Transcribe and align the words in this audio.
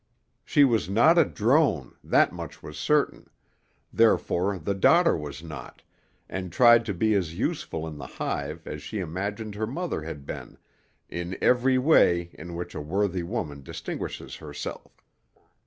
She 0.43 0.63
was 0.63 0.89
not 0.89 1.19
a 1.19 1.23
drone, 1.25 1.93
that 2.03 2.31
much 2.33 2.63
was 2.63 2.75
certain; 2.75 3.29
therefore 3.93 4.57
the 4.57 4.73
daughter 4.73 5.15
was 5.15 5.43
not, 5.43 5.83
and 6.27 6.51
tried 6.51 6.87
to 6.87 6.93
be 6.95 7.13
as 7.13 7.37
useful 7.37 7.85
in 7.85 7.99
the 7.99 8.07
hive 8.07 8.65
as 8.65 8.81
she 8.81 8.97
imagined 8.97 9.53
her 9.53 9.67
mother 9.67 10.01
had 10.01 10.25
been, 10.25 10.57
in 11.07 11.37
every 11.39 11.77
way 11.77 12.31
in 12.33 12.55
which 12.55 12.73
a 12.73 12.81
worthy 12.81 13.21
woman 13.21 13.61
distinguishes 13.61 14.37
herself. 14.37 15.03